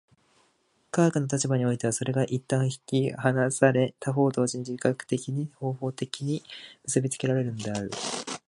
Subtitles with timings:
[0.89, 6.41] 科学の立場においてはそれが一旦引き離され、他方同時に自覚的に、方法的に
[6.85, 7.91] 結び付けられるのである。